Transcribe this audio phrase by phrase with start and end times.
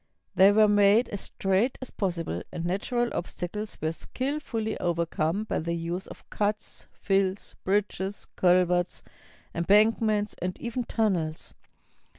[0.33, 5.75] They were made as straight as possible, and natural obstacles were skillfully overcome by the
[5.75, 9.03] use of cuts, fills, bridges, culverts,
[9.53, 11.53] embankments, and even tunnels.